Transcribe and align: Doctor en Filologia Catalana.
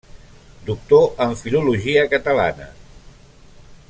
Doctor 0.69 1.13
en 1.25 1.35
Filologia 1.43 2.09
Catalana. 2.09 2.69